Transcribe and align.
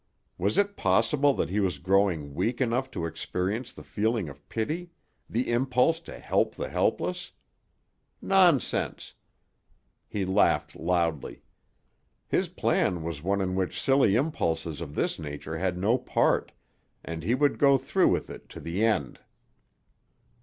Was 0.39 0.57
it 0.57 0.75
possible 0.75 1.35
that 1.35 1.51
he 1.51 1.59
was 1.59 1.77
growing 1.77 2.33
weak 2.33 2.59
enough 2.59 2.89
to 2.89 3.05
experience 3.05 3.71
the 3.71 3.83
feeling 3.83 4.29
of 4.29 4.49
pity, 4.49 4.89
the 5.29 5.51
impulse 5.51 5.99
to 5.99 6.17
help 6.17 6.55
the 6.55 6.69
helpless? 6.69 7.33
Nonsense! 8.19 9.13
He 10.07 10.25
laughed 10.25 10.75
loudly. 10.75 11.43
His 12.27 12.47
plan 12.49 13.03
was 13.03 13.21
one 13.21 13.41
in 13.41 13.53
which 13.53 13.79
silly 13.79 14.15
impulses 14.15 14.81
of 14.81 14.95
this 14.95 15.19
nature 15.19 15.59
had 15.59 15.77
no 15.77 15.99
part, 15.99 16.51
and 17.05 17.21
he 17.21 17.35
would 17.35 17.59
go 17.59 17.77
through 17.77 18.07
with 18.07 18.31
it 18.31 18.49
to 18.49 18.59
the 18.59 18.83
end. 18.83 19.19